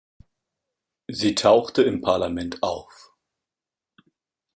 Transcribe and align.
Sie 1.11 1.35
tauchte 1.35 1.83
im 1.83 2.01
Parlament 2.01 2.63
auf. 2.63 3.11